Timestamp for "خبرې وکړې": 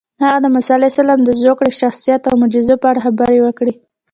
3.05-3.73